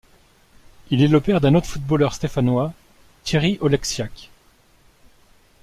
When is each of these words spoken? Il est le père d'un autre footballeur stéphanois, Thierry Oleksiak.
Il 0.89 1.03
est 1.03 1.07
le 1.07 1.21
père 1.21 1.41
d'un 1.41 1.53
autre 1.53 1.67
footballeur 1.67 2.15
stéphanois, 2.15 2.73
Thierry 3.23 3.59
Oleksiak. 3.61 4.31